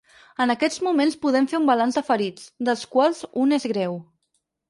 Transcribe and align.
En 0.43 0.51
aquests 0.53 0.79
moments 0.87 1.17
podem 1.25 1.47
fer 1.51 1.57
un 1.59 1.67
balanç 1.69 1.99
de 1.99 2.03
ferits, 2.09 2.47
dels 2.69 2.85
quals 2.95 3.23
un 3.45 3.57
és 3.59 3.71
greu. 3.75 4.01